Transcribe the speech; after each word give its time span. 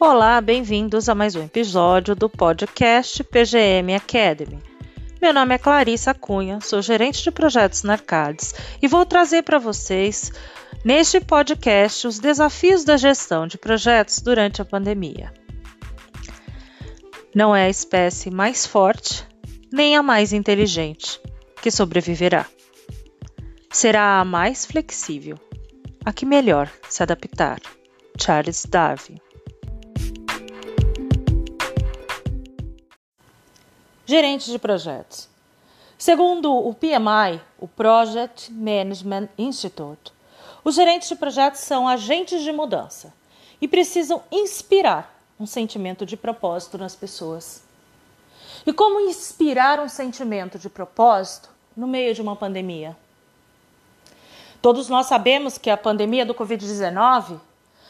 Olá, 0.00 0.40
bem-vindos 0.40 1.08
a 1.08 1.14
mais 1.14 1.34
um 1.34 1.42
episódio 1.42 2.14
do 2.14 2.28
podcast 2.30 3.24
PGM 3.24 3.96
Academy. 3.96 4.62
Meu 5.20 5.34
nome 5.34 5.56
é 5.56 5.58
Clarissa 5.58 6.14
Cunha, 6.14 6.60
sou 6.60 6.80
gerente 6.80 7.20
de 7.20 7.32
projetos 7.32 7.82
na 7.82 7.94
Arcades 7.94 8.54
e 8.80 8.86
vou 8.86 9.04
trazer 9.04 9.42
para 9.42 9.58
vocês, 9.58 10.30
neste 10.84 11.20
podcast, 11.20 12.06
os 12.06 12.20
desafios 12.20 12.84
da 12.84 12.96
gestão 12.96 13.48
de 13.48 13.58
projetos 13.58 14.20
durante 14.20 14.62
a 14.62 14.64
pandemia. 14.64 15.34
Não 17.34 17.54
é 17.54 17.64
a 17.64 17.70
espécie 17.70 18.30
mais 18.30 18.64
forte, 18.64 19.26
nem 19.72 19.96
a 19.96 20.02
mais 20.02 20.32
inteligente 20.32 21.20
que 21.60 21.72
sobreviverá. 21.72 22.46
Será 23.68 24.20
a 24.20 24.24
mais 24.24 24.64
flexível, 24.64 25.36
a 26.04 26.12
que 26.12 26.24
melhor 26.24 26.70
se 26.88 27.02
adaptar. 27.02 27.58
Charles 28.16 28.64
Darwin. 28.64 29.18
Gerentes 34.08 34.46
de 34.46 34.58
projetos. 34.58 35.28
Segundo 35.98 36.50
o 36.50 36.72
PMI, 36.72 37.42
o 37.58 37.68
Project 37.68 38.50
Management 38.50 39.28
Institute, 39.36 40.14
os 40.64 40.76
gerentes 40.76 41.10
de 41.10 41.14
projetos 41.14 41.60
são 41.60 41.86
agentes 41.86 42.42
de 42.42 42.50
mudança 42.50 43.12
e 43.60 43.68
precisam 43.68 44.22
inspirar 44.32 45.14
um 45.38 45.44
sentimento 45.44 46.06
de 46.06 46.16
propósito 46.16 46.78
nas 46.78 46.96
pessoas. 46.96 47.62
E 48.66 48.72
como 48.72 48.98
inspirar 48.98 49.78
um 49.78 49.90
sentimento 49.90 50.58
de 50.58 50.70
propósito 50.70 51.50
no 51.76 51.86
meio 51.86 52.14
de 52.14 52.22
uma 52.22 52.34
pandemia? 52.34 52.96
Todos 54.62 54.88
nós 54.88 55.04
sabemos 55.04 55.58
que 55.58 55.68
a 55.68 55.76
pandemia 55.76 56.24
do 56.24 56.34
Covid-19 56.34 57.38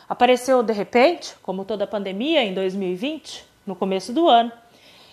apareceu 0.08 0.64
de 0.64 0.72
repente, 0.72 1.36
como 1.44 1.64
toda 1.64 1.86
pandemia 1.86 2.42
em 2.42 2.52
2020, 2.52 3.46
no 3.64 3.76
começo 3.76 4.12
do 4.12 4.28
ano 4.28 4.50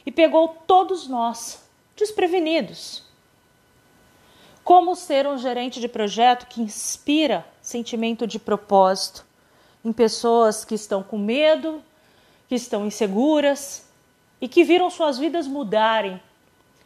e 0.06 0.11
pegou 0.11 0.50
todos 0.67 1.08
nós 1.08 1.64
desprevenidos. 1.95 3.03
Como 4.64 4.95
ser 4.95 5.28
um 5.28 5.38
gerente 5.38 5.80
de 5.80 5.88
projeto 5.88 6.47
que 6.47 6.62
inspira 6.62 7.45
sentimento 7.62 8.25
de 8.25 8.39
propósito 8.39 9.25
em 9.84 9.94
pessoas 9.94 10.66
que 10.66 10.75
estão 10.75 11.03
com 11.03 11.17
medo, 11.17 11.84
que 12.50 12.56
estão 12.56 12.86
inseguras 12.86 13.86
e 14.42 14.47
que 14.47 14.64
viram 14.64 14.89
suas 14.89 15.17
vidas 15.17 15.47
mudarem, 15.47 16.22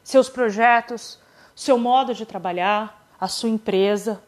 seus 0.04 0.30
projetos, 0.30 1.18
seu 1.56 1.78
modo 1.78 2.14
de 2.14 2.26
trabalhar, 2.26 3.08
a 3.20 3.28
sua 3.28 3.50
empresa. 3.50 4.22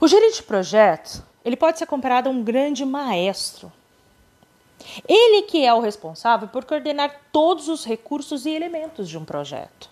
O 0.00 0.06
gerente 0.06 0.36
de 0.36 0.42
projeto, 0.42 1.24
ele 1.44 1.56
pode 1.56 1.78
ser 1.78 1.86
comparado 1.86 2.28
a 2.28 2.32
um 2.32 2.42
grande 2.42 2.84
maestro 2.84 3.72
ele 5.08 5.42
que 5.42 5.64
é 5.64 5.72
o 5.72 5.80
responsável 5.80 6.48
por 6.48 6.64
coordenar 6.64 7.22
todos 7.32 7.68
os 7.68 7.84
recursos 7.84 8.46
e 8.46 8.50
elementos 8.50 9.08
de 9.08 9.18
um 9.18 9.24
projeto. 9.24 9.88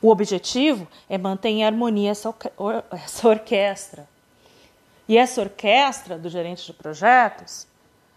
O 0.00 0.08
objetivo 0.08 0.88
é 1.08 1.16
manter 1.16 1.50
em 1.50 1.64
harmonia 1.64 2.10
essa, 2.10 2.34
or 2.56 2.82
essa 2.90 3.28
orquestra. 3.28 4.08
E 5.08 5.16
essa 5.16 5.40
orquestra 5.40 6.18
do 6.18 6.28
gerente 6.28 6.64
de 6.66 6.72
projetos 6.72 7.66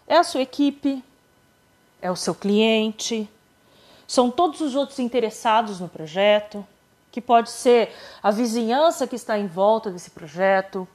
é 0.06 0.16
a 0.16 0.24
sua 0.24 0.42
equipe, 0.42 1.02
é 2.00 2.10
o 2.10 2.16
seu 2.16 2.34
cliente, 2.34 3.28
são 4.06 4.30
todos 4.30 4.60
os 4.60 4.74
outros 4.74 4.98
interessados 4.98 5.80
no 5.80 5.88
projeto, 5.88 6.66
que 7.10 7.20
pode 7.20 7.50
ser 7.50 7.92
a 8.22 8.30
vizinhança 8.30 9.06
que 9.06 9.16
está 9.16 9.38
em 9.38 9.46
volta 9.46 9.90
desse 9.90 10.10
projeto, 10.10 10.86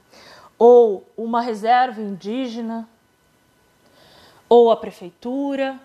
ou 0.58 1.06
uma 1.16 1.40
reserva 1.40 2.00
indígena 2.00 2.88
ou 4.52 4.70
a 4.70 4.76
prefeitura, 4.76 5.80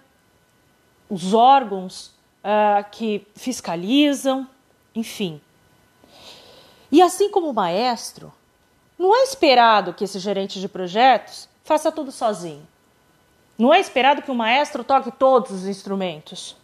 os 1.10 1.34
órgãos 1.34 2.08
uh, 2.44 2.84
que 2.92 3.26
fiscalizam, 3.34 4.46
enfim. 4.94 5.40
E 6.92 7.02
assim 7.02 7.32
como 7.32 7.50
o 7.50 7.54
maestro, 7.54 8.30
não 9.00 9.16
é 9.16 9.24
esperado 9.24 9.94
que 9.94 10.04
esse 10.04 10.20
gerente 10.20 10.60
de 10.60 10.68
projetos 10.68 11.48
faça 11.64 11.94
tudo 11.94 12.12
sozinho. 12.12 12.68
Não 13.58 13.74
é 13.74 13.80
esperado 13.80 14.22
que 14.22 14.32
o 14.32 14.36
maestro 14.36 14.84
toque 14.84 15.12
todos 15.12 15.50
os 15.52 15.66
instrumentos. 15.66 16.58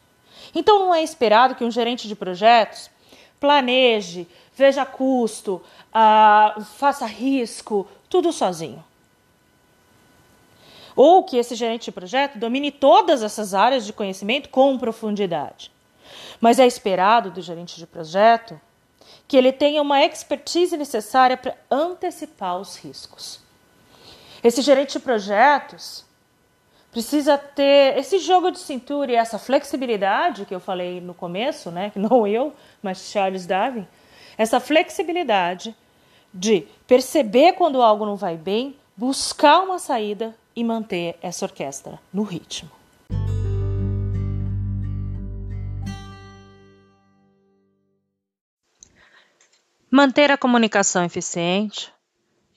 Então 0.53 0.79
não 0.79 0.93
é 0.93 1.01
esperado 1.01 1.55
que 1.55 1.63
um 1.63 1.71
gerente 1.71 2.05
de 2.09 2.17
projetos 2.17 2.91
planeje, 3.39 4.27
veja 4.53 4.85
custo, 4.85 5.61
uh, 5.95 6.61
faça 6.65 7.05
risco, 7.05 7.87
tudo 8.09 8.33
sozinho 8.33 8.83
ou 10.95 11.23
que 11.23 11.37
esse 11.37 11.55
gerente 11.55 11.85
de 11.85 11.91
projeto 11.91 12.37
domine 12.37 12.71
todas 12.71 13.23
essas 13.23 13.53
áreas 13.53 13.85
de 13.85 13.93
conhecimento 13.93 14.49
com 14.49 14.77
profundidade. 14.77 15.71
Mas 16.39 16.59
é 16.59 16.67
esperado 16.67 17.31
do 17.31 17.41
gerente 17.41 17.77
de 17.77 17.87
projeto 17.87 18.59
que 19.27 19.37
ele 19.37 19.51
tenha 19.51 19.81
uma 19.81 20.03
expertise 20.03 20.75
necessária 20.77 21.37
para 21.37 21.55
antecipar 21.71 22.57
os 22.57 22.75
riscos. 22.77 23.39
Esse 24.43 24.61
gerente 24.61 24.93
de 24.93 24.99
projetos 24.99 26.05
precisa 26.91 27.37
ter 27.37 27.97
esse 27.97 28.19
jogo 28.19 28.51
de 28.51 28.59
cintura 28.59 29.11
e 29.11 29.15
essa 29.15 29.39
flexibilidade 29.39 30.45
que 30.45 30.53
eu 30.53 30.59
falei 30.59 31.01
no 31.01 31.13
começo, 31.13 31.71
né? 31.71 31.91
Não 31.95 32.27
eu, 32.27 32.53
mas 32.81 33.09
Charles 33.09 33.45
Darwin. 33.45 33.87
Essa 34.37 34.59
flexibilidade 34.59 35.75
de 36.33 36.67
perceber 36.85 37.53
quando 37.53 37.81
algo 37.81 38.05
não 38.05 38.15
vai 38.15 38.35
bem, 38.35 38.75
buscar 38.97 39.61
uma 39.61 39.79
saída 39.79 40.35
e 40.55 40.63
manter 40.63 41.17
essa 41.21 41.45
orquestra 41.45 41.99
no 42.11 42.23
ritmo. 42.23 42.69
Manter 49.89 50.31
a 50.31 50.37
comunicação 50.37 51.05
eficiente, 51.05 51.93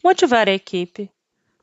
motivar 0.02 0.48
a 0.48 0.52
equipe, 0.52 1.10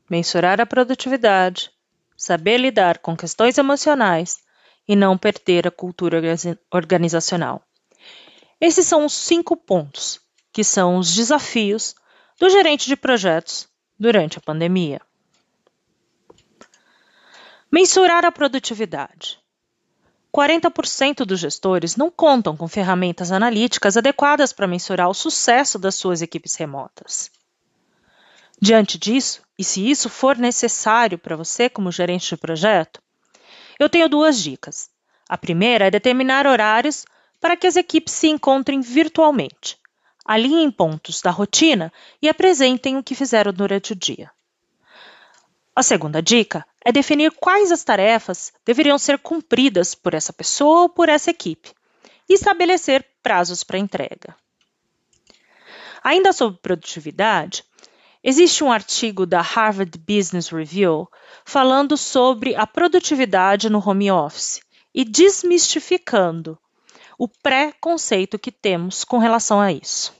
mensurar 0.08 0.60
a 0.60 0.66
produtividade, 0.66 1.70
saber 2.16 2.58
lidar 2.58 2.98
com 2.98 3.16
questões 3.16 3.58
emocionais 3.58 4.38
e 4.86 4.94
não 4.94 5.18
perder 5.18 5.66
a 5.66 5.70
cultura 5.70 6.20
organizacional. 6.72 7.62
Esses 8.60 8.86
são 8.86 9.04
os 9.04 9.12
cinco 9.12 9.56
pontos 9.56 10.20
que 10.52 10.62
são 10.62 10.96
os 10.96 11.12
desafios 11.12 11.94
do 12.38 12.48
gerente 12.48 12.86
de 12.86 12.96
projetos 12.96 13.68
durante 13.98 14.38
a 14.38 14.40
pandemia. 14.40 15.00
Mensurar 17.76 18.24
a 18.24 18.30
produtividade. 18.30 19.36
40% 20.32 21.24
dos 21.24 21.40
gestores 21.40 21.96
não 21.96 22.08
contam 22.08 22.56
com 22.56 22.68
ferramentas 22.68 23.32
analíticas 23.32 23.96
adequadas 23.96 24.52
para 24.52 24.68
mensurar 24.68 25.08
o 25.08 25.12
sucesso 25.12 25.76
das 25.76 25.96
suas 25.96 26.22
equipes 26.22 26.54
remotas. 26.54 27.32
Diante 28.60 28.96
disso, 28.96 29.42
e 29.58 29.64
se 29.64 29.90
isso 29.90 30.08
for 30.08 30.38
necessário 30.38 31.18
para 31.18 31.34
você 31.34 31.68
como 31.68 31.90
gerente 31.90 32.28
de 32.28 32.36
projeto, 32.36 33.02
eu 33.76 33.88
tenho 33.88 34.08
duas 34.08 34.38
dicas. 34.38 34.88
A 35.28 35.36
primeira 35.36 35.88
é 35.88 35.90
determinar 35.90 36.46
horários 36.46 37.04
para 37.40 37.56
que 37.56 37.66
as 37.66 37.74
equipes 37.74 38.14
se 38.14 38.28
encontrem 38.28 38.80
virtualmente, 38.82 39.80
alinhem 40.24 40.70
pontos 40.70 41.20
da 41.20 41.32
rotina 41.32 41.92
e 42.22 42.28
apresentem 42.28 42.96
o 42.96 43.02
que 43.02 43.16
fizeram 43.16 43.52
durante 43.52 43.94
o 43.94 43.96
dia. 43.96 44.30
A 45.76 45.82
segunda 45.82 46.22
dica 46.22 46.64
é 46.84 46.92
definir 46.92 47.32
quais 47.32 47.72
as 47.72 47.82
tarefas 47.82 48.52
deveriam 48.64 48.98
ser 48.98 49.18
cumpridas 49.18 49.94
por 49.94 50.14
essa 50.14 50.32
pessoa 50.32 50.82
ou 50.82 50.88
por 50.88 51.08
essa 51.08 51.30
equipe 51.30 51.72
e 52.28 52.34
estabelecer 52.34 53.06
prazos 53.22 53.64
para 53.64 53.78
entrega. 53.78 54.36
Ainda 56.02 56.32
sobre 56.32 56.60
produtividade, 56.60 57.64
existe 58.22 58.62
um 58.62 58.70
artigo 58.70 59.24
da 59.24 59.40
Harvard 59.40 59.96
Business 59.98 60.48
Review 60.48 61.08
falando 61.44 61.96
sobre 61.96 62.54
a 62.54 62.66
produtividade 62.66 63.70
no 63.70 63.78
home 63.78 64.10
office 64.10 64.60
e 64.94 65.04
desmistificando 65.04 66.58
o 67.18 67.26
pré-conceito 67.26 68.38
que 68.38 68.52
temos 68.52 69.04
com 69.04 69.18
relação 69.18 69.60
a 69.60 69.72
isso. 69.72 70.12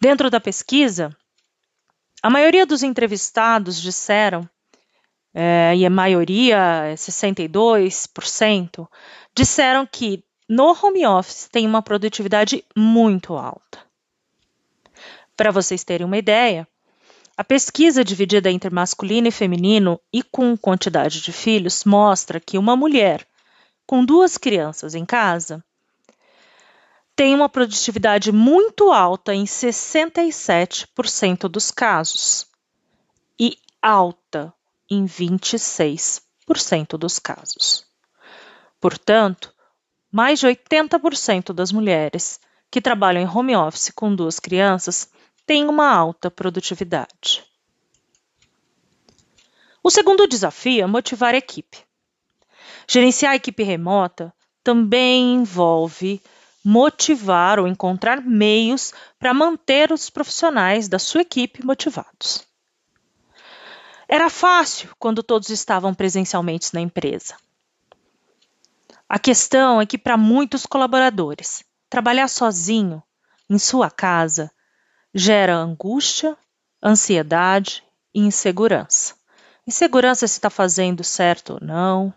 Dentro 0.00 0.30
da 0.30 0.40
pesquisa, 0.40 1.14
a 2.22 2.30
maioria 2.30 2.64
dos 2.64 2.82
entrevistados 2.82 3.80
disseram, 3.80 4.48
é, 5.40 5.76
e 5.76 5.86
a 5.86 5.90
maioria, 5.90 6.92
62%, 6.96 8.88
disseram 9.32 9.86
que 9.86 10.24
no 10.48 10.76
home 10.82 11.06
office 11.06 11.46
tem 11.46 11.64
uma 11.64 11.80
produtividade 11.80 12.64
muito 12.76 13.36
alta. 13.36 13.78
Para 15.36 15.52
vocês 15.52 15.84
terem 15.84 16.04
uma 16.04 16.18
ideia, 16.18 16.66
a 17.36 17.44
pesquisa 17.44 18.02
dividida 18.02 18.50
entre 18.50 18.68
masculino 18.68 19.28
e 19.28 19.30
feminino 19.30 20.00
e 20.12 20.24
com 20.24 20.56
quantidade 20.56 21.20
de 21.20 21.32
filhos 21.32 21.84
mostra 21.84 22.40
que 22.40 22.58
uma 22.58 22.74
mulher 22.74 23.24
com 23.86 24.04
duas 24.04 24.36
crianças 24.36 24.96
em 24.96 25.04
casa 25.04 25.64
tem 27.14 27.32
uma 27.32 27.48
produtividade 27.48 28.32
muito 28.32 28.90
alta 28.90 29.32
em 29.32 29.44
67% 29.44 31.48
dos 31.48 31.70
casos 31.70 32.44
e 33.38 33.56
alta 33.80 34.52
em 34.90 35.04
26% 35.04 36.96
dos 36.98 37.18
casos. 37.18 37.84
Portanto, 38.80 39.52
mais 40.10 40.38
de 40.38 40.46
80% 40.46 41.52
das 41.52 41.72
mulheres 41.72 42.40
que 42.70 42.80
trabalham 42.80 43.22
em 43.22 43.28
home 43.28 43.56
office 43.56 43.90
com 43.94 44.14
duas 44.14 44.38
crianças 44.38 45.10
têm 45.46 45.68
uma 45.68 45.90
alta 45.90 46.30
produtividade. 46.30 47.44
O 49.82 49.90
segundo 49.90 50.26
desafio 50.26 50.84
é 50.84 50.86
motivar 50.86 51.34
a 51.34 51.38
equipe. 51.38 51.78
Gerenciar 52.86 53.32
a 53.32 53.36
equipe 53.36 53.62
remota 53.62 54.32
também 54.62 55.34
envolve 55.34 56.20
motivar 56.64 57.58
ou 57.58 57.66
encontrar 57.66 58.20
meios 58.20 58.92
para 59.18 59.32
manter 59.32 59.92
os 59.92 60.10
profissionais 60.10 60.88
da 60.88 60.98
sua 60.98 61.22
equipe 61.22 61.64
motivados. 61.64 62.47
Era 64.08 64.30
fácil 64.30 64.88
quando 64.98 65.22
todos 65.22 65.50
estavam 65.50 65.92
presencialmente 65.92 66.72
na 66.72 66.80
empresa. 66.80 67.36
A 69.06 69.18
questão 69.18 69.80
é 69.80 69.86
que, 69.86 69.98
para 69.98 70.16
muitos 70.16 70.64
colaboradores, 70.64 71.62
trabalhar 71.90 72.28
sozinho, 72.28 73.02
em 73.50 73.58
sua 73.58 73.90
casa, 73.90 74.50
gera 75.14 75.56
angústia, 75.56 76.36
ansiedade 76.82 77.84
e 78.14 78.20
insegurança. 78.20 79.14
Insegurança 79.66 80.26
se 80.26 80.34
está 80.34 80.48
fazendo 80.48 81.04
certo 81.04 81.54
ou 81.54 81.60
não. 81.60 82.12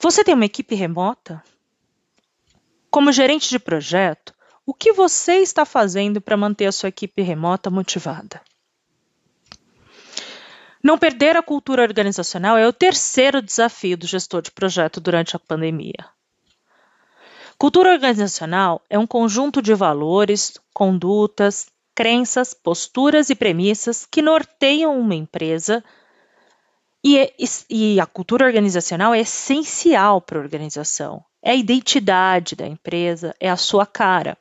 Você 0.00 0.24
tem 0.24 0.34
uma 0.34 0.46
equipe 0.46 0.74
remota? 0.74 1.42
Como 2.90 3.12
gerente 3.12 3.50
de 3.50 3.58
projeto, 3.58 4.34
o 4.64 4.72
que 4.72 4.92
você 4.92 5.36
está 5.36 5.66
fazendo 5.66 6.20
para 6.20 6.36
manter 6.36 6.66
a 6.66 6.72
sua 6.72 6.88
equipe 6.88 7.20
remota 7.20 7.70
motivada? 7.70 8.40
Não 10.86 10.96
perder 10.96 11.36
a 11.36 11.42
cultura 11.42 11.82
organizacional 11.82 12.56
é 12.56 12.64
o 12.64 12.72
terceiro 12.72 13.42
desafio 13.42 13.96
do 13.96 14.06
gestor 14.06 14.40
de 14.40 14.52
projeto 14.52 15.00
durante 15.00 15.34
a 15.34 15.38
pandemia. 15.40 16.06
Cultura 17.58 17.90
organizacional 17.90 18.80
é 18.88 18.96
um 18.96 19.04
conjunto 19.04 19.60
de 19.60 19.74
valores, 19.74 20.56
condutas, 20.72 21.66
crenças, 21.92 22.54
posturas 22.54 23.30
e 23.30 23.34
premissas 23.34 24.06
que 24.08 24.22
norteiam 24.22 24.96
uma 24.96 25.16
empresa 25.16 25.82
e, 27.02 27.18
é, 27.18 27.34
e 27.68 27.98
a 27.98 28.06
cultura 28.06 28.46
organizacional 28.46 29.12
é 29.12 29.18
essencial 29.18 30.20
para 30.20 30.38
a 30.38 30.42
organização 30.42 31.24
é 31.42 31.50
a 31.50 31.56
identidade 31.56 32.54
da 32.54 32.66
empresa, 32.66 33.34
é 33.40 33.50
a 33.50 33.56
sua 33.56 33.86
cara. 33.86 34.38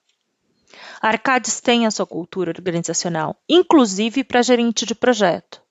A 1.01 1.07
Arcades 1.07 1.59
tem 1.59 1.87
a 1.87 1.91
sua 1.91 2.05
cultura 2.05 2.51
organizacional, 2.51 3.35
inclusive 3.49 4.23
para 4.23 4.43
gerente 4.43 4.85
de 4.85 4.93
projeto. 4.93 5.64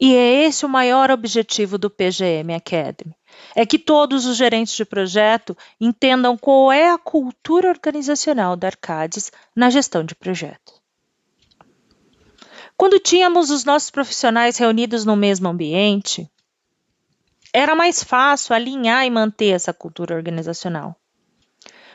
E 0.00 0.14
é 0.14 0.44
esse 0.44 0.64
o 0.64 0.68
maior 0.68 1.10
objetivo 1.10 1.76
do 1.76 1.90
PGM 1.90 2.54
Academy. 2.54 3.16
É 3.54 3.66
que 3.66 3.78
todos 3.78 4.26
os 4.26 4.36
gerentes 4.36 4.74
de 4.74 4.84
projeto 4.84 5.56
entendam 5.80 6.36
qual 6.36 6.70
é 6.70 6.90
a 6.90 6.98
cultura 6.98 7.68
organizacional 7.68 8.56
da 8.56 8.68
Arcades 8.68 9.32
na 9.54 9.70
gestão 9.70 10.04
de 10.04 10.14
projeto. 10.14 10.72
Quando 12.76 13.00
tínhamos 13.00 13.50
os 13.50 13.64
nossos 13.64 13.90
profissionais 13.90 14.56
reunidos 14.56 15.04
no 15.04 15.16
mesmo 15.16 15.48
ambiente, 15.48 16.30
era 17.52 17.74
mais 17.74 18.04
fácil 18.04 18.54
alinhar 18.54 19.04
e 19.04 19.10
manter 19.10 19.48
essa 19.48 19.72
cultura 19.72 20.14
organizacional. 20.14 20.94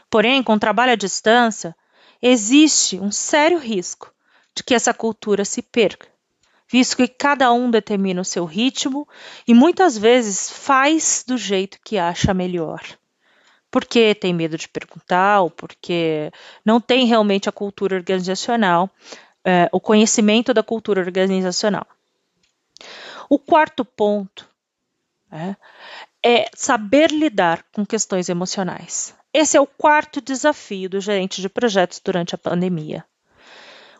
Porém, 0.09 0.43
com 0.43 0.53
o 0.53 0.59
trabalho 0.59 0.91
à 0.91 0.95
distância, 0.95 1.73
existe 2.21 2.99
um 2.99 3.11
sério 3.11 3.57
risco 3.57 4.13
de 4.55 4.63
que 4.63 4.73
essa 4.73 4.93
cultura 4.93 5.45
se 5.45 5.61
perca, 5.61 6.07
visto 6.73 6.97
que 6.97 7.07
cada 7.07 7.53
um 7.53 7.69
determina 7.69 8.19
o 8.19 8.25
seu 8.25 8.45
ritmo 8.45 9.07
e 9.47 9.53
muitas 9.53 9.95
vezes 9.95 10.49
faz 10.49 11.23
do 11.25 11.37
jeito 11.37 11.77
que 11.85 11.99
acha 11.99 12.33
melhor. 12.33 12.81
Porque 13.69 14.15
tem 14.15 14.33
medo 14.33 14.57
de 14.57 14.67
perguntar, 14.67 15.41
ou 15.41 15.51
porque 15.51 16.31
não 16.65 16.81
tem 16.81 17.05
realmente 17.05 17.47
a 17.47 17.51
cultura 17.51 17.95
organizacional, 17.95 18.89
é, 19.45 19.69
o 19.71 19.79
conhecimento 19.79 20.51
da 20.51 20.63
cultura 20.63 20.99
organizacional. 20.99 21.85
O 23.29 23.37
quarto 23.37 23.85
ponto 23.85 24.49
é, 25.31 25.55
é 26.23 26.49
saber 26.55 27.11
lidar 27.11 27.63
com 27.71 27.85
questões 27.85 28.29
emocionais. 28.29 29.13
Esse 29.31 29.57
é 29.57 29.61
o 29.61 29.67
quarto 29.67 30.19
desafio 30.19 30.89
do 30.89 30.99
gerente 30.99 31.39
de 31.39 31.49
projetos 31.49 32.01
durante 32.03 32.33
a 32.33 32.37
pandemia. 32.37 33.05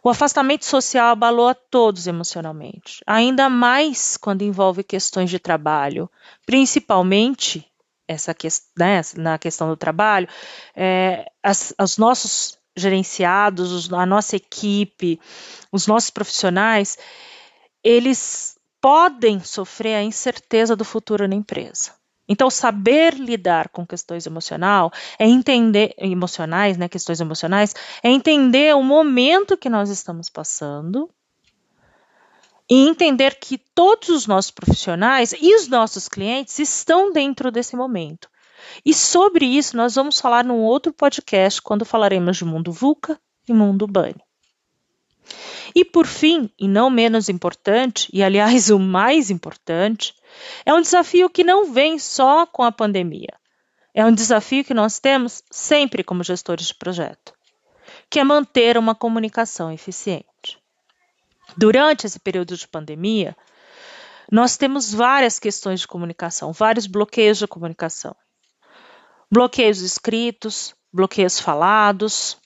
O 0.06 0.10
afastamento 0.10 0.66
social 0.66 1.12
abalou 1.12 1.48
a 1.48 1.56
todos 1.56 2.08
emocionalmente, 2.08 3.02
ainda 3.08 3.50
mais 3.50 4.18
quando 4.18 4.42
envolve 4.42 4.84
questões 4.84 5.30
de 5.30 5.40
trabalho, 5.40 6.12
principalmente 6.46 7.66
essa 8.06 8.34
que, 8.34 8.50
né, 8.78 9.00
na 9.16 9.38
questão 9.38 9.70
do 9.70 9.78
trabalho, 9.78 10.28
é, 10.76 11.32
as, 11.42 11.74
os 11.80 11.98
nossos 11.98 12.60
gerenciados, 12.76 13.92
a 13.94 14.06
nossa 14.06 14.36
equipe, 14.36 15.22
os 15.72 15.88
nossos 15.88 16.10
profissionais, 16.10 16.98
eles 17.82 18.58
podem 18.82 19.40
sofrer 19.40 19.96
a 19.96 20.04
incerteza 20.04 20.76
do 20.76 20.84
futuro 20.84 21.26
na 21.30 21.36
empresa. 21.36 21.94
Então, 22.28 22.50
saber 22.50 23.16
lidar 23.16 23.70
com 23.70 23.86
questões 23.86 24.26
emocional 24.26 24.92
é 25.20 25.28
entender 25.28 25.94
emocionais, 25.98 26.78
né, 26.78 26.88
questões 26.88 27.20
emocionais, 27.20 27.74
é 28.02 28.10
entender 28.10 28.76
o 28.76 28.84
momento 28.84 29.58
que 29.58 29.70
nós 29.70 29.90
estamos 29.90 30.30
passando 30.30 31.10
e 32.70 32.88
entender 32.88 33.36
que 33.36 33.58
todos 33.58 34.10
os 34.10 34.26
nossos 34.26 34.52
profissionais 34.52 35.34
e 35.34 35.56
os 35.56 35.68
nossos 35.68 36.08
clientes 36.08 36.58
estão 36.60 37.12
dentro 37.12 37.52
desse 37.52 37.76
momento. 37.76 38.30
E 38.86 38.94
sobre 38.94 39.46
isso 39.46 39.76
nós 39.76 39.96
vamos 39.96 40.20
falar 40.20 40.44
num 40.44 40.62
outro 40.62 40.94
podcast 40.94 41.62
quando 41.62 41.86
falaremos 41.86 42.38
de 42.38 42.46
mundo 42.46 42.72
VUCA 42.72 43.20
e 43.48 43.54
mundo 43.54 43.86
BANI. 43.86 44.16
E 45.76 45.84
por 45.84 46.06
fim, 46.06 46.50
e 46.60 46.68
não 46.68 46.90
menos 46.90 47.30
importante, 47.30 48.10
e 48.14 48.24
aliás 48.24 48.70
o 48.72 48.80
mais 48.80 49.30
importante, 49.30 50.14
é 50.66 50.74
um 50.74 50.82
desafio 50.82 51.30
que 51.30 51.44
não 51.44 51.72
vem 51.74 51.98
só 51.98 52.46
com 52.46 52.64
a 52.64 52.72
pandemia. 52.72 53.34
É 53.94 54.06
um 54.06 54.14
desafio 54.14 54.64
que 54.64 54.74
nós 54.74 55.00
temos 55.00 55.44
sempre 55.52 56.04
como 56.04 56.24
gestores 56.24 56.68
de 56.68 56.76
projeto, 56.76 57.34
que 58.10 58.20
é 58.20 58.24
manter 58.24 58.78
uma 58.78 58.96
comunicação 58.96 59.72
eficiente. 59.72 60.58
Durante 61.56 62.08
esse 62.08 62.20
período 62.20 62.58
de 62.58 62.68
pandemia, 62.68 63.36
nós 64.32 64.58
temos 64.58 64.92
várias 64.92 65.38
questões 65.38 65.82
de 65.82 65.88
comunicação, 65.88 66.52
vários 66.52 66.88
bloqueios 66.88 67.38
de 67.38 67.48
comunicação. 67.48 68.16
Bloqueios 69.32 69.82
escritos, 69.82 70.74
bloqueios 70.92 71.40
falados. 71.40 72.38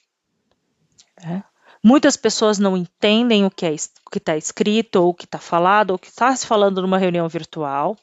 Né? 1.23 1.43
Muitas 1.87 2.17
pessoas 2.17 2.59
não 2.59 2.75
entendem 2.75 3.45
o 3.45 3.49
que 3.49 3.65
é, 3.65 3.73
está 3.73 4.35
escrito, 4.35 4.97
ou 4.97 5.11
o 5.11 5.13
que 5.13 5.23
está 5.23 5.39
falado, 5.39 5.91
ou 5.91 5.95
o 5.95 5.99
que 5.99 6.09
está 6.09 6.35
se 6.35 6.45
falando 6.45 6.81
numa 6.81 6.97
reunião 6.97 7.29
virtual. 7.29 7.95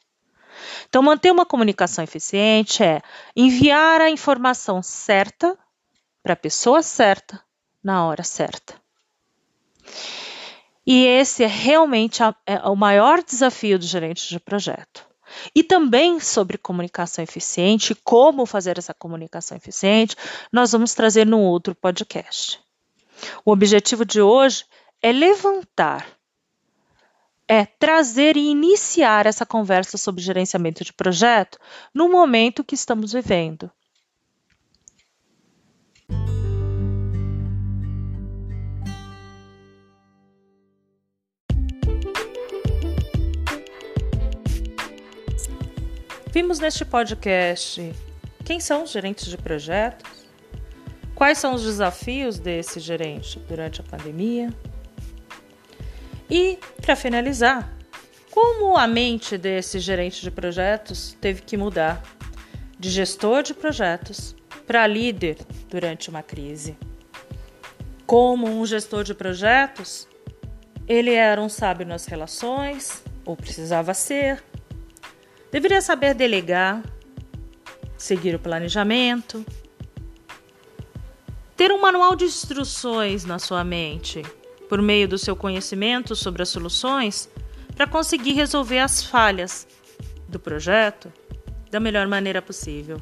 Então, 0.89 1.03
manter 1.03 1.31
uma 1.31 1.45
comunicação 1.45 2.03
eficiente 2.03 2.81
é 2.81 2.99
enviar 3.35 4.01
a 4.01 4.09
informação 4.09 4.81
certa 4.81 5.55
para 6.23 6.33
a 6.33 6.35
pessoa 6.35 6.81
certa 6.81 7.39
na 7.83 8.03
hora 8.07 8.23
certa. 8.23 8.73
E 10.83 11.05
esse 11.05 11.43
é 11.43 11.47
realmente 11.47 12.23
a, 12.23 12.33
é 12.47 12.57
o 12.67 12.75
maior 12.75 13.21
desafio 13.21 13.77
do 13.77 13.85
gerente 13.85 14.27
de 14.27 14.39
projeto. 14.39 15.05
E 15.53 15.61
também 15.61 16.19
sobre 16.19 16.57
comunicação 16.57 17.23
eficiente, 17.23 17.93
como 18.03 18.47
fazer 18.47 18.79
essa 18.79 18.95
comunicação 18.95 19.55
eficiente, 19.55 20.15
nós 20.51 20.71
vamos 20.71 20.95
trazer 20.95 21.27
no 21.27 21.39
outro 21.39 21.75
podcast. 21.75 22.64
O 23.43 23.51
objetivo 23.51 24.05
de 24.05 24.21
hoje 24.21 24.65
é 25.01 25.11
levantar, 25.11 26.07
é 27.47 27.65
trazer 27.65 28.37
e 28.37 28.49
iniciar 28.49 29.25
essa 29.25 29.45
conversa 29.45 29.97
sobre 29.97 30.21
gerenciamento 30.21 30.83
de 30.83 30.93
projeto 30.93 31.59
no 31.93 32.09
momento 32.09 32.63
que 32.63 32.75
estamos 32.75 33.13
vivendo. 33.13 33.71
Vimos 46.35 46.59
neste 46.59 46.83
podcast 46.83 47.93
quem 48.43 48.59
são 48.59 48.83
os 48.83 48.91
gerentes 48.91 49.25
de 49.27 49.37
projetos, 49.37 50.24
Quais 51.15 51.37
são 51.37 51.55
os 51.55 51.63
desafios 51.63 52.37
desse 52.37 52.81
gerente 52.81 53.39
durante 53.47 53.79
a 53.79 53.83
pandemia? 53.83 54.53
E, 56.29 56.59
para 56.81 56.93
finalizar, 56.93 57.73
como 58.29 58.75
a 58.75 58.85
mente 58.85 59.37
desse 59.37 59.79
gerente 59.79 60.21
de 60.21 60.29
projetos 60.29 61.15
teve 61.21 61.41
que 61.41 61.55
mudar 61.55 62.03
de 62.77 62.89
gestor 62.89 63.43
de 63.43 63.53
projetos 63.53 64.35
para 64.67 64.85
líder 64.85 65.37
durante 65.69 66.09
uma 66.09 66.21
crise? 66.21 66.77
Como 68.05 68.47
um 68.47 68.65
gestor 68.65 69.05
de 69.05 69.13
projetos, 69.13 70.09
ele 70.85 71.13
era 71.13 71.41
um 71.41 71.47
sábio 71.47 71.87
nas 71.87 72.05
relações, 72.07 73.01
ou 73.23 73.37
precisava 73.37 73.93
ser. 73.93 74.43
Deveria 75.49 75.81
saber 75.81 76.13
delegar, 76.13 76.83
seguir 77.97 78.35
o 78.35 78.39
planejamento, 78.39 79.45
ter 81.65 81.71
um 81.71 81.81
manual 81.81 82.15
de 82.15 82.25
instruções 82.25 83.25
na 83.25 83.39
sua 83.39 83.63
mente, 83.63 84.21
por 84.69 84.79
meio 84.83 85.07
do 85.07 85.17
seu 85.17 85.35
conhecimento 85.35 86.15
sobre 86.15 86.43
as 86.43 86.49
soluções, 86.49 87.27
para 87.75 87.87
conseguir 87.87 88.33
resolver 88.33 88.77
as 88.77 89.01
falhas 89.01 89.67
do 90.27 90.39
projeto 90.39 91.11
da 91.71 91.79
melhor 91.79 92.07
maneira 92.07 92.39
possível. 92.39 93.01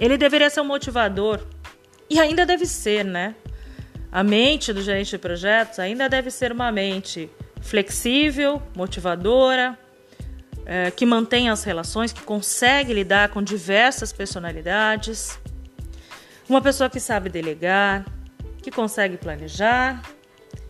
Ele 0.00 0.18
deveria 0.18 0.50
ser 0.50 0.62
um 0.62 0.64
motivador 0.64 1.40
e 2.10 2.18
ainda 2.18 2.44
deve 2.44 2.66
ser, 2.66 3.04
né? 3.04 3.36
A 4.10 4.24
mente 4.24 4.72
do 4.72 4.82
gerente 4.82 5.10
de 5.10 5.18
projetos 5.18 5.78
ainda 5.78 6.08
deve 6.08 6.28
ser 6.28 6.50
uma 6.50 6.72
mente 6.72 7.30
flexível, 7.60 8.60
motivadora, 8.74 9.78
é, 10.66 10.90
que 10.90 11.06
mantém 11.06 11.48
as 11.48 11.62
relações, 11.62 12.12
que 12.12 12.22
consegue 12.22 12.92
lidar 12.92 13.28
com 13.28 13.40
diversas 13.40 14.12
personalidades. 14.12 15.38
Uma 16.48 16.60
pessoa 16.60 16.90
que 16.90 17.00
sabe 17.00 17.28
delegar, 17.28 18.04
que 18.62 18.70
consegue 18.70 19.16
planejar 19.16 20.02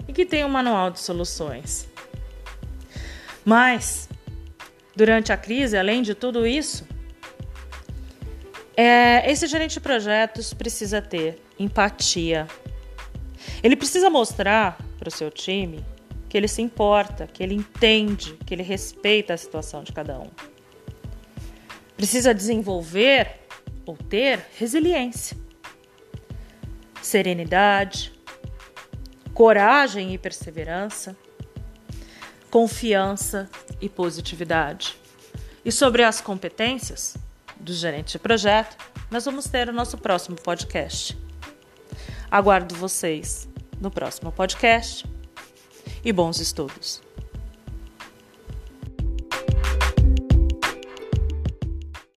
e 0.06 0.12
que 0.12 0.24
tem 0.24 0.44
um 0.44 0.48
manual 0.48 0.90
de 0.90 1.00
soluções. 1.00 1.88
Mas, 3.44 4.08
durante 4.94 5.32
a 5.32 5.36
crise, 5.36 5.76
além 5.76 6.02
de 6.02 6.14
tudo 6.14 6.46
isso, 6.46 6.86
é, 8.76 9.30
esse 9.30 9.46
gerente 9.46 9.74
de 9.74 9.80
projetos 9.80 10.54
precisa 10.54 11.02
ter 11.02 11.42
empatia, 11.58 12.46
ele 13.62 13.76
precisa 13.76 14.08
mostrar 14.08 14.78
para 14.98 15.08
o 15.08 15.12
seu 15.12 15.30
time 15.30 15.84
que 16.28 16.36
ele 16.38 16.48
se 16.48 16.62
importa, 16.62 17.26
que 17.26 17.42
ele 17.42 17.54
entende, 17.54 18.38
que 18.46 18.54
ele 18.54 18.62
respeita 18.62 19.34
a 19.34 19.36
situação 19.36 19.82
de 19.82 19.92
cada 19.92 20.18
um. 20.18 20.30
Precisa 21.96 22.32
desenvolver 22.32 23.40
ou 23.84 23.96
ter 23.96 24.46
resiliência, 24.58 25.36
serenidade, 27.02 28.12
coragem 29.34 30.14
e 30.14 30.18
perseverança, 30.18 31.16
confiança 32.50 33.50
e 33.80 33.88
positividade. 33.88 34.96
E 35.64 35.70
sobre 35.70 36.02
as 36.02 36.20
competências 36.20 37.16
do 37.58 37.72
gerente 37.72 38.12
de 38.12 38.18
projeto, 38.18 38.76
nós 39.10 39.24
vamos 39.24 39.46
ter 39.46 39.68
o 39.68 39.72
nosso 39.72 39.98
próximo 39.98 40.36
podcast. 40.36 41.16
Aguardo 42.30 42.74
vocês 42.74 43.48
no 43.80 43.90
próximo 43.90 44.32
podcast 44.32 45.04
e 46.04 46.12
bons 46.12 46.40
estudos. 46.40 47.02